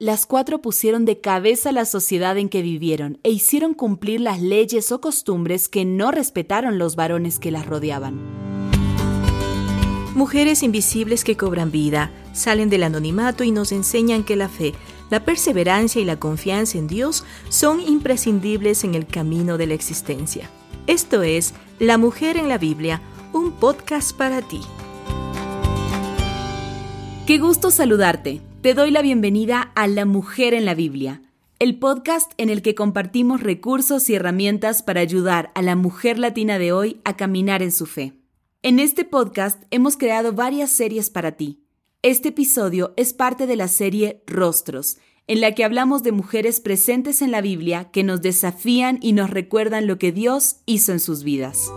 las 0.00 0.24
cuatro 0.24 0.62
pusieron 0.62 1.04
de 1.04 1.20
cabeza 1.20 1.72
la 1.72 1.84
sociedad 1.84 2.38
en 2.38 2.48
que 2.48 2.62
vivieron 2.62 3.18
e 3.22 3.28
hicieron 3.28 3.74
cumplir 3.74 4.22
las 4.22 4.40
leyes 4.40 4.92
o 4.92 5.00
costumbres 5.02 5.68
que 5.68 5.84
no 5.84 6.10
respetaron 6.10 6.78
los 6.78 6.96
varones 6.96 7.38
que 7.38 7.50
las 7.50 7.66
rodeaban. 7.66 8.18
Mujeres 10.14 10.62
invisibles 10.62 11.22
que 11.22 11.36
cobran 11.36 11.70
vida, 11.70 12.10
salen 12.32 12.70
del 12.70 12.84
anonimato 12.84 13.44
y 13.44 13.50
nos 13.50 13.72
enseñan 13.72 14.24
que 14.24 14.36
la 14.36 14.48
fe, 14.48 14.72
la 15.10 15.22
perseverancia 15.26 16.00
y 16.00 16.06
la 16.06 16.18
confianza 16.18 16.78
en 16.78 16.86
Dios 16.86 17.24
son 17.50 17.80
imprescindibles 17.80 18.84
en 18.84 18.94
el 18.94 19.06
camino 19.06 19.58
de 19.58 19.66
la 19.66 19.74
existencia. 19.74 20.48
Esto 20.86 21.22
es 21.22 21.52
La 21.78 21.98
Mujer 21.98 22.38
en 22.38 22.48
la 22.48 22.56
Biblia, 22.56 23.02
un 23.34 23.52
podcast 23.52 24.16
para 24.16 24.40
ti. 24.40 24.62
Qué 27.26 27.36
gusto 27.36 27.70
saludarte. 27.70 28.40
Te 28.62 28.74
doy 28.74 28.90
la 28.90 29.00
bienvenida 29.00 29.72
a 29.74 29.86
La 29.86 30.04
Mujer 30.04 30.52
en 30.52 30.66
la 30.66 30.74
Biblia, 30.74 31.22
el 31.58 31.78
podcast 31.78 32.32
en 32.36 32.50
el 32.50 32.60
que 32.60 32.74
compartimos 32.74 33.42
recursos 33.42 34.10
y 34.10 34.14
herramientas 34.16 34.82
para 34.82 35.00
ayudar 35.00 35.50
a 35.54 35.62
la 35.62 35.76
mujer 35.76 36.18
latina 36.18 36.58
de 36.58 36.70
hoy 36.70 37.00
a 37.04 37.16
caminar 37.16 37.62
en 37.62 37.72
su 37.72 37.86
fe. 37.86 38.12
En 38.60 38.78
este 38.78 39.06
podcast 39.06 39.62
hemos 39.70 39.96
creado 39.96 40.34
varias 40.34 40.68
series 40.70 41.08
para 41.08 41.38
ti. 41.38 41.64
Este 42.02 42.28
episodio 42.28 42.92
es 42.98 43.14
parte 43.14 43.46
de 43.46 43.56
la 43.56 43.66
serie 43.66 44.22
Rostros, 44.26 44.98
en 45.26 45.40
la 45.40 45.54
que 45.54 45.64
hablamos 45.64 46.02
de 46.02 46.12
mujeres 46.12 46.60
presentes 46.60 47.22
en 47.22 47.30
la 47.30 47.40
Biblia 47.40 47.90
que 47.90 48.02
nos 48.02 48.20
desafían 48.20 48.98
y 49.00 49.14
nos 49.14 49.30
recuerdan 49.30 49.86
lo 49.86 49.96
que 49.96 50.12
Dios 50.12 50.56
hizo 50.66 50.92
en 50.92 51.00
sus 51.00 51.24
vidas. 51.24 51.72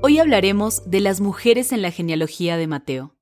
Hoy 0.00 0.18
hablaremos 0.18 0.90
de 0.90 0.98
las 0.98 1.20
mujeres 1.20 1.70
en 1.70 1.82
la 1.82 1.92
genealogía 1.92 2.56
de 2.56 2.66
Mateo. 2.66 3.14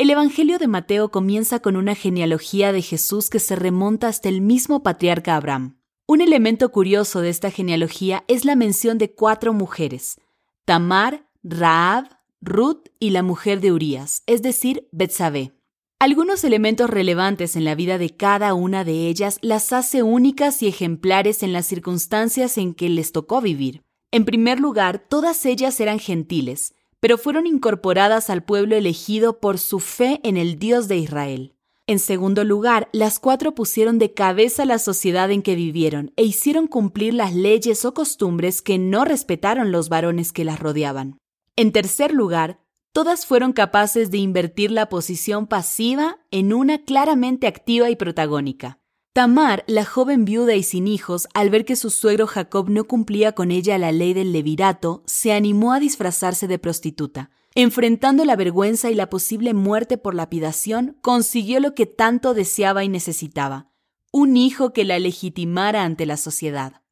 El 0.00 0.10
Evangelio 0.10 0.58
de 0.58 0.68
Mateo 0.68 1.10
comienza 1.10 1.58
con 1.58 1.74
una 1.74 1.96
genealogía 1.96 2.70
de 2.70 2.82
Jesús 2.82 3.30
que 3.30 3.40
se 3.40 3.56
remonta 3.56 4.06
hasta 4.06 4.28
el 4.28 4.40
mismo 4.40 4.84
patriarca 4.84 5.34
Abraham. 5.34 5.80
Un 6.06 6.20
elemento 6.20 6.70
curioso 6.70 7.20
de 7.20 7.30
esta 7.30 7.50
genealogía 7.50 8.22
es 8.28 8.44
la 8.44 8.54
mención 8.54 8.98
de 8.98 9.12
cuatro 9.12 9.52
mujeres, 9.52 10.20
Tamar, 10.64 11.28
Raab, 11.42 12.04
Ruth 12.40 12.90
y 13.00 13.10
la 13.10 13.24
mujer 13.24 13.60
de 13.60 13.72
Urías, 13.72 14.22
es 14.26 14.40
decir, 14.40 14.86
Betsabé. 14.92 15.58
Algunos 15.98 16.44
elementos 16.44 16.88
relevantes 16.88 17.56
en 17.56 17.64
la 17.64 17.74
vida 17.74 17.98
de 17.98 18.10
cada 18.10 18.54
una 18.54 18.84
de 18.84 19.08
ellas 19.08 19.40
las 19.42 19.72
hace 19.72 20.04
únicas 20.04 20.62
y 20.62 20.68
ejemplares 20.68 21.42
en 21.42 21.52
las 21.52 21.66
circunstancias 21.66 22.56
en 22.56 22.74
que 22.74 22.88
les 22.88 23.10
tocó 23.10 23.40
vivir. 23.40 23.82
En 24.12 24.24
primer 24.24 24.60
lugar, 24.60 25.00
todas 25.08 25.44
ellas 25.44 25.80
eran 25.80 25.98
gentiles, 25.98 26.72
pero 27.00 27.18
fueron 27.18 27.46
incorporadas 27.46 28.30
al 28.30 28.42
pueblo 28.42 28.76
elegido 28.76 29.40
por 29.40 29.58
su 29.58 29.80
fe 29.80 30.20
en 30.24 30.36
el 30.36 30.58
Dios 30.58 30.88
de 30.88 30.96
Israel. 30.96 31.54
En 31.86 31.98
segundo 31.98 32.44
lugar, 32.44 32.90
las 32.92 33.18
cuatro 33.18 33.54
pusieron 33.54 33.98
de 33.98 34.12
cabeza 34.12 34.66
la 34.66 34.78
sociedad 34.78 35.30
en 35.30 35.40
que 35.40 35.54
vivieron 35.54 36.12
e 36.16 36.24
hicieron 36.24 36.66
cumplir 36.66 37.14
las 37.14 37.34
leyes 37.34 37.84
o 37.86 37.94
costumbres 37.94 38.60
que 38.60 38.78
no 38.78 39.06
respetaron 39.06 39.72
los 39.72 39.88
varones 39.88 40.32
que 40.32 40.44
las 40.44 40.60
rodeaban. 40.60 41.18
En 41.56 41.72
tercer 41.72 42.12
lugar, 42.12 42.60
todas 42.92 43.24
fueron 43.24 43.54
capaces 43.54 44.10
de 44.10 44.18
invertir 44.18 44.70
la 44.70 44.90
posición 44.90 45.46
pasiva 45.46 46.18
en 46.30 46.52
una 46.52 46.84
claramente 46.84 47.46
activa 47.46 47.88
y 47.88 47.96
protagónica. 47.96 48.80
Tamar, 49.18 49.64
la 49.66 49.84
joven 49.84 50.24
viuda 50.24 50.54
y 50.54 50.62
sin 50.62 50.86
hijos, 50.86 51.26
al 51.34 51.50
ver 51.50 51.64
que 51.64 51.74
su 51.74 51.90
suegro 51.90 52.28
Jacob 52.28 52.70
no 52.70 52.84
cumplía 52.84 53.32
con 53.32 53.50
ella 53.50 53.76
la 53.76 53.90
ley 53.90 54.14
del 54.14 54.30
levirato, 54.30 55.02
se 55.06 55.32
animó 55.32 55.72
a 55.72 55.80
disfrazarse 55.80 56.46
de 56.46 56.60
prostituta. 56.60 57.32
Enfrentando 57.56 58.24
la 58.24 58.36
vergüenza 58.36 58.92
y 58.92 58.94
la 58.94 59.10
posible 59.10 59.54
muerte 59.54 59.98
por 59.98 60.14
lapidación, 60.14 60.98
consiguió 61.00 61.58
lo 61.58 61.74
que 61.74 61.84
tanto 61.84 62.32
deseaba 62.32 62.84
y 62.84 62.88
necesitaba, 62.88 63.72
un 64.12 64.36
hijo 64.36 64.72
que 64.72 64.84
la 64.84 65.00
legitimara 65.00 65.82
ante 65.82 66.06
la 66.06 66.16
sociedad. 66.16 66.82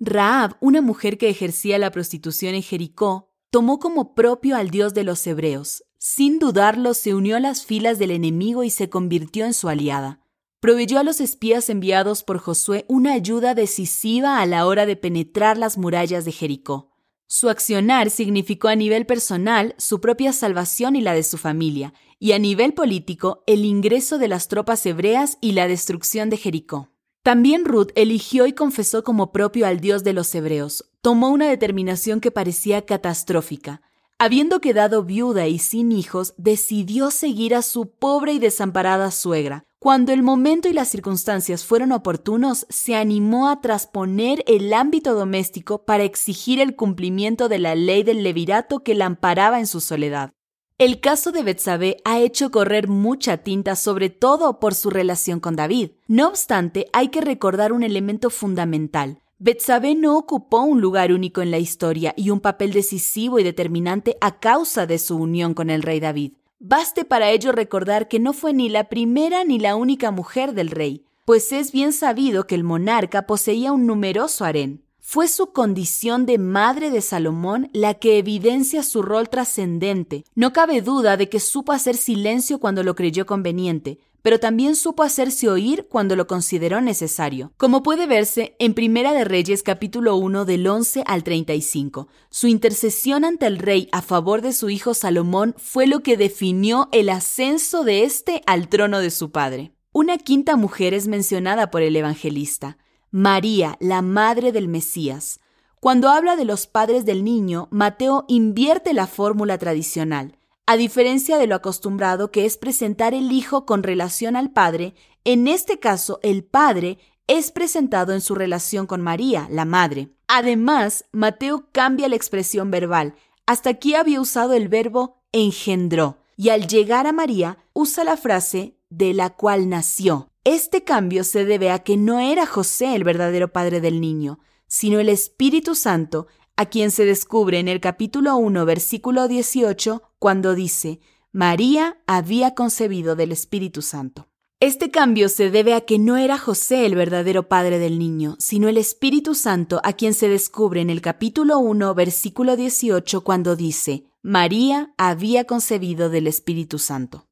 Raab, 0.00 0.56
una 0.60 0.80
mujer 0.80 1.18
que 1.18 1.28
ejercía 1.28 1.76
la 1.76 1.90
prostitución 1.90 2.54
en 2.54 2.62
Jericó, 2.62 3.34
tomó 3.50 3.80
como 3.80 4.14
propio 4.14 4.56
al 4.56 4.70
Dios 4.70 4.94
de 4.94 5.04
los 5.04 5.26
hebreos. 5.26 5.84
Sin 5.98 6.38
dudarlo, 6.38 6.94
se 6.94 7.12
unió 7.12 7.36
a 7.36 7.40
las 7.40 7.66
filas 7.66 7.98
del 7.98 8.12
enemigo 8.12 8.64
y 8.64 8.70
se 8.70 8.88
convirtió 8.88 9.44
en 9.44 9.52
su 9.52 9.68
aliada 9.68 10.22
proveyó 10.60 10.98
a 10.98 11.02
los 11.02 11.20
espías 11.20 11.68
enviados 11.70 12.22
por 12.22 12.38
Josué 12.38 12.84
una 12.88 13.12
ayuda 13.12 13.54
decisiva 13.54 14.40
a 14.40 14.46
la 14.46 14.66
hora 14.66 14.86
de 14.86 14.96
penetrar 14.96 15.58
las 15.58 15.78
murallas 15.78 16.24
de 16.24 16.32
Jericó. 16.32 16.92
Su 17.28 17.48
accionar 17.48 18.10
significó 18.10 18.68
a 18.68 18.76
nivel 18.76 19.04
personal 19.04 19.74
su 19.78 20.00
propia 20.00 20.32
salvación 20.32 20.94
y 20.94 21.00
la 21.00 21.12
de 21.12 21.24
su 21.24 21.38
familia, 21.38 21.92
y 22.18 22.32
a 22.32 22.38
nivel 22.38 22.72
político 22.72 23.42
el 23.46 23.64
ingreso 23.64 24.18
de 24.18 24.28
las 24.28 24.48
tropas 24.48 24.86
hebreas 24.86 25.38
y 25.40 25.52
la 25.52 25.66
destrucción 25.66 26.30
de 26.30 26.36
Jericó. 26.36 26.90
También 27.22 27.64
Ruth 27.64 27.90
eligió 27.96 28.46
y 28.46 28.52
confesó 28.52 29.02
como 29.02 29.32
propio 29.32 29.66
al 29.66 29.80
Dios 29.80 30.04
de 30.04 30.12
los 30.12 30.32
hebreos. 30.36 30.88
Tomó 31.02 31.30
una 31.30 31.48
determinación 31.48 32.20
que 32.20 32.30
parecía 32.30 32.86
catastrófica. 32.86 33.82
Habiendo 34.18 34.60
quedado 34.60 35.02
viuda 35.02 35.48
y 35.48 35.58
sin 35.58 35.90
hijos, 35.90 36.34
decidió 36.36 37.10
seguir 37.10 37.56
a 37.56 37.62
su 37.62 37.90
pobre 37.90 38.34
y 38.34 38.38
desamparada 38.38 39.10
suegra, 39.10 39.66
cuando 39.86 40.12
el 40.12 40.24
momento 40.24 40.68
y 40.68 40.72
las 40.72 40.88
circunstancias 40.88 41.64
fueron 41.64 41.92
oportunos, 41.92 42.66
se 42.68 42.96
animó 42.96 43.48
a 43.48 43.60
trasponer 43.60 44.42
el 44.48 44.74
ámbito 44.74 45.14
doméstico 45.14 45.84
para 45.84 46.02
exigir 46.02 46.58
el 46.58 46.74
cumplimiento 46.74 47.48
de 47.48 47.60
la 47.60 47.76
ley 47.76 48.02
del 48.02 48.24
levirato 48.24 48.80
que 48.80 48.96
la 48.96 49.06
amparaba 49.06 49.60
en 49.60 49.68
su 49.68 49.80
soledad. 49.80 50.32
El 50.76 50.98
caso 50.98 51.30
de 51.30 51.44
Betsabé 51.44 51.98
ha 52.04 52.18
hecho 52.18 52.50
correr 52.50 52.88
mucha 52.88 53.36
tinta, 53.36 53.76
sobre 53.76 54.10
todo 54.10 54.58
por 54.58 54.74
su 54.74 54.90
relación 54.90 55.38
con 55.38 55.54
David. 55.54 55.92
No 56.08 56.26
obstante, 56.26 56.88
hay 56.92 57.10
que 57.10 57.20
recordar 57.20 57.72
un 57.72 57.84
elemento 57.84 58.28
fundamental. 58.28 59.22
Betsabé 59.38 59.94
no 59.94 60.18
ocupó 60.18 60.62
un 60.62 60.80
lugar 60.80 61.12
único 61.12 61.42
en 61.42 61.52
la 61.52 61.60
historia 61.60 62.12
y 62.16 62.30
un 62.30 62.40
papel 62.40 62.72
decisivo 62.72 63.38
y 63.38 63.44
determinante 63.44 64.16
a 64.20 64.40
causa 64.40 64.84
de 64.84 64.98
su 64.98 65.16
unión 65.16 65.54
con 65.54 65.70
el 65.70 65.84
rey 65.84 66.00
David. 66.00 66.32
Baste 66.58 67.04
para 67.04 67.30
ello 67.32 67.52
recordar 67.52 68.08
que 68.08 68.18
no 68.18 68.32
fue 68.32 68.54
ni 68.54 68.70
la 68.70 68.84
primera 68.84 69.44
ni 69.44 69.58
la 69.58 69.76
única 69.76 70.10
mujer 70.10 70.54
del 70.54 70.70
rey, 70.70 71.04
pues 71.26 71.52
es 71.52 71.70
bien 71.70 71.92
sabido 71.92 72.46
que 72.46 72.54
el 72.54 72.64
monarca 72.64 73.26
poseía 73.26 73.72
un 73.72 73.86
numeroso 73.86 74.42
harén. 74.46 74.82
Fue 74.98 75.28
su 75.28 75.52
condición 75.52 76.24
de 76.24 76.38
madre 76.38 76.90
de 76.90 77.02
Salomón 77.02 77.68
la 77.74 77.94
que 77.94 78.16
evidencia 78.16 78.82
su 78.82 79.02
rol 79.02 79.28
trascendente. 79.28 80.24
No 80.34 80.54
cabe 80.54 80.80
duda 80.80 81.18
de 81.18 81.28
que 81.28 81.40
supo 81.40 81.72
hacer 81.72 81.94
silencio 81.94 82.58
cuando 82.58 82.82
lo 82.82 82.94
creyó 82.94 83.26
conveniente, 83.26 83.98
pero 84.26 84.40
también 84.40 84.74
supo 84.74 85.04
hacerse 85.04 85.48
oír 85.48 85.86
cuando 85.88 86.16
lo 86.16 86.26
consideró 86.26 86.80
necesario, 86.80 87.52
como 87.56 87.84
puede 87.84 88.08
verse 88.08 88.56
en 88.58 88.74
Primera 88.74 89.12
de 89.12 89.22
Reyes 89.22 89.62
capítulo 89.62 90.16
1 90.16 90.44
del 90.44 90.66
11 90.66 91.04
al 91.06 91.22
35. 91.22 92.08
Su 92.28 92.48
intercesión 92.48 93.24
ante 93.24 93.46
el 93.46 93.56
rey 93.56 93.88
a 93.92 94.02
favor 94.02 94.42
de 94.42 94.52
su 94.52 94.68
hijo 94.68 94.94
Salomón 94.94 95.54
fue 95.58 95.86
lo 95.86 96.00
que 96.00 96.16
definió 96.16 96.88
el 96.90 97.08
ascenso 97.08 97.84
de 97.84 98.02
éste 98.02 98.42
al 98.46 98.68
trono 98.68 98.98
de 98.98 99.12
su 99.12 99.30
padre. 99.30 99.70
Una 99.92 100.18
quinta 100.18 100.56
mujer 100.56 100.92
es 100.92 101.06
mencionada 101.06 101.70
por 101.70 101.82
el 101.82 101.94
evangelista, 101.94 102.78
María, 103.12 103.76
la 103.78 104.02
madre 104.02 104.50
del 104.50 104.66
Mesías. 104.66 105.38
Cuando 105.78 106.08
habla 106.08 106.34
de 106.34 106.46
los 106.46 106.66
padres 106.66 107.04
del 107.04 107.22
niño, 107.22 107.68
Mateo 107.70 108.24
invierte 108.26 108.92
la 108.92 109.06
fórmula 109.06 109.56
tradicional. 109.56 110.36
A 110.68 110.76
diferencia 110.76 111.38
de 111.38 111.46
lo 111.46 111.54
acostumbrado 111.54 112.32
que 112.32 112.44
es 112.44 112.56
presentar 112.56 113.14
el 113.14 113.30
hijo 113.30 113.64
con 113.66 113.84
relación 113.84 114.34
al 114.34 114.50
padre, 114.50 114.94
en 115.24 115.46
este 115.46 115.78
caso 115.78 116.18
el 116.24 116.42
padre 116.42 116.98
es 117.28 117.52
presentado 117.52 118.12
en 118.12 118.20
su 118.20 118.34
relación 118.34 118.88
con 118.88 119.00
María, 119.00 119.46
la 119.48 119.64
madre. 119.64 120.10
Además, 120.26 121.04
Mateo 121.12 121.68
cambia 121.70 122.08
la 122.08 122.16
expresión 122.16 122.72
verbal. 122.72 123.14
Hasta 123.46 123.70
aquí 123.70 123.94
había 123.94 124.20
usado 124.20 124.54
el 124.54 124.68
verbo 124.68 125.22
engendró 125.30 126.18
y 126.36 126.48
al 126.48 126.66
llegar 126.66 127.06
a 127.06 127.12
María 127.12 127.58
usa 127.72 128.02
la 128.02 128.16
frase 128.16 128.76
de 128.90 129.14
la 129.14 129.30
cual 129.30 129.68
nació. 129.68 130.30
Este 130.42 130.82
cambio 130.82 131.22
se 131.22 131.44
debe 131.44 131.70
a 131.70 131.80
que 131.80 131.96
no 131.96 132.18
era 132.18 132.44
José 132.44 132.96
el 132.96 133.04
verdadero 133.04 133.52
padre 133.52 133.80
del 133.80 134.00
niño, 134.00 134.40
sino 134.66 134.98
el 134.98 135.08
Espíritu 135.08 135.76
Santo 135.76 136.26
a 136.56 136.66
quien 136.66 136.90
se 136.90 137.04
descubre 137.04 137.58
en 137.58 137.68
el 137.68 137.80
capítulo 137.80 138.36
1, 138.36 138.64
versículo 138.64 139.28
18, 139.28 140.02
cuando 140.18 140.54
dice, 140.54 141.00
María 141.32 141.98
había 142.06 142.54
concebido 142.54 143.14
del 143.14 143.32
Espíritu 143.32 143.82
Santo. 143.82 144.28
Este 144.58 144.90
cambio 144.90 145.28
se 145.28 145.50
debe 145.50 145.74
a 145.74 145.82
que 145.82 145.98
no 145.98 146.16
era 146.16 146.38
José 146.38 146.86
el 146.86 146.94
verdadero 146.94 147.46
padre 147.46 147.78
del 147.78 147.98
niño, 147.98 148.36
sino 148.38 148.68
el 148.68 148.78
Espíritu 148.78 149.34
Santo 149.34 149.82
a 149.84 149.92
quien 149.92 150.14
se 150.14 150.30
descubre 150.30 150.80
en 150.80 150.88
el 150.88 151.02
capítulo 151.02 151.58
1, 151.58 151.94
versículo 151.94 152.56
18, 152.56 153.22
cuando 153.22 153.54
dice, 153.54 154.06
María 154.22 154.94
había 154.96 155.44
concebido 155.44 156.08
del 156.08 156.26
Espíritu 156.26 156.78
Santo. 156.78 157.28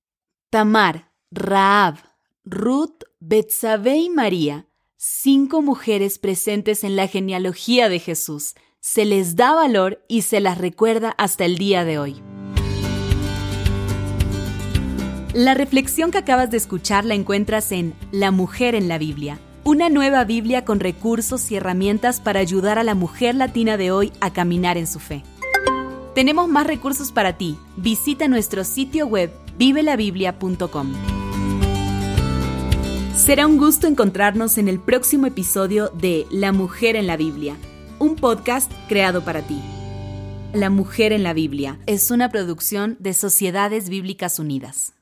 Tamar, 0.50 1.12
Raab, 1.30 1.96
Ruth, 2.44 3.04
Betsabé 3.20 3.96
y 3.96 4.10
María, 4.10 4.68
cinco 4.98 5.62
mujeres 5.62 6.18
presentes 6.18 6.84
en 6.84 6.94
la 6.94 7.08
genealogía 7.08 7.88
de 7.88 8.00
Jesús, 8.00 8.54
se 8.84 9.06
les 9.06 9.34
da 9.34 9.54
valor 9.54 10.04
y 10.08 10.22
se 10.22 10.40
las 10.40 10.58
recuerda 10.58 11.14
hasta 11.16 11.46
el 11.46 11.56
día 11.56 11.86
de 11.86 11.98
hoy. 11.98 12.16
La 15.32 15.54
reflexión 15.54 16.10
que 16.10 16.19
acabas 16.19 16.50
de 16.50 16.58
escuchar 16.58 17.06
la 17.06 17.14
encuentras 17.14 17.72
en 17.72 17.94
La 18.12 18.31
mujer 18.31 18.75
en 18.75 18.86
la 18.86 18.98
Biblia, 18.98 19.40
una 19.64 19.88
nueva 19.88 20.25
Biblia 20.25 20.66
con 20.66 20.81
recursos 20.81 21.50
y 21.50 21.56
herramientas 21.56 22.20
para 22.20 22.40
ayudar 22.40 22.78
a 22.78 22.84
la 22.84 22.94
mujer 22.94 23.34
latina 23.36 23.78
de 23.78 23.90
hoy 23.90 24.12
a 24.20 24.34
caminar 24.34 24.76
en 24.76 24.86
su 24.86 25.00
fe. 25.00 25.22
Tenemos 26.14 26.48
más 26.48 26.66
recursos 26.66 27.10
para 27.10 27.38
ti. 27.38 27.56
Visita 27.78 28.28
nuestro 28.28 28.64
sitio 28.64 29.06
web 29.06 29.32
vivelabiblia.com. 29.56 30.92
Será 33.16 33.46
un 33.46 33.56
gusto 33.56 33.86
encontrarnos 33.86 34.58
en 34.58 34.69
el 34.69 34.78
próximo 34.78 35.25
episodio 35.25 35.88
de 35.88 36.26
La 36.31 36.52
Mujer 36.52 36.96
en 36.96 37.06
la 37.06 37.16
Biblia, 37.16 37.56
un 38.04 38.16
podcast 38.16 38.70
creado 38.86 39.24
para 39.24 39.40
ti. 39.40 39.62
La 40.52 40.68
Mujer 40.68 41.12
en 41.12 41.22
la 41.22 41.32
Biblia 41.32 41.78
es 41.86 42.10
una 42.10 42.28
producción 42.28 42.96
de 43.00 43.14
Sociedades 43.14 43.88
Bíblicas 43.88 44.38
Unidas. 44.38 44.94